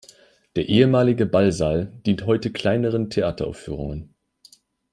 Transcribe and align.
Der 0.55 0.67
ehemalige 0.67 1.27
Ballsaal 1.27 1.91
dient 2.07 2.25
heute 2.25 2.51
kleineren 2.51 3.11
Theateraufführungen. 3.11 4.15